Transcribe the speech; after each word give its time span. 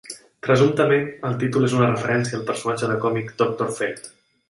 Presumptament, 0.45 1.03
el 1.29 1.37
títol 1.45 1.69
és 1.69 1.77
una 1.81 1.91
referència 1.93 2.39
al 2.41 2.49
personatge 2.51 2.93
de 2.93 2.99
còmic 3.07 3.33
Doctor 3.45 3.75
Fate. 3.81 4.17